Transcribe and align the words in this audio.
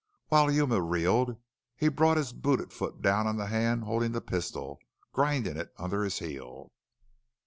While 0.29 0.49
Yuma 0.49 0.81
reeled 0.81 1.37
he 1.77 1.87
brought 1.87 2.17
his 2.17 2.33
booted 2.33 2.73
foot 2.73 3.03
down 3.03 3.27
on 3.27 3.37
the 3.37 3.45
hand 3.45 3.83
holding 3.83 4.13
the 4.13 4.19
pistol, 4.21 4.79
grinding 5.11 5.57
it 5.57 5.71
under 5.77 6.03
his 6.03 6.17
heel. 6.17 6.71